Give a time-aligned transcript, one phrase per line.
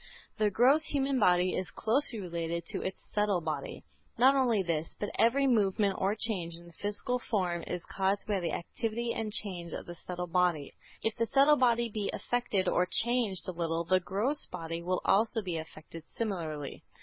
[0.39, 3.83] The gross human body is closely related to its subtle body.
[4.17, 8.39] Not only this, but every movement or change in the physical form is caused by
[8.39, 10.73] the activity and change of the subtle body.
[11.03, 15.39] If the subtle body be affected or changed a little, the gross body will also
[15.43, 16.83] be affected similarly.